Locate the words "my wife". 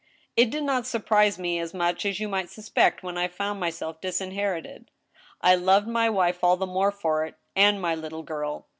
5.87-6.43